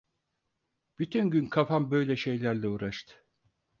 [0.99, 3.25] Bütün gün kafam böyle şeylerle uğraştı.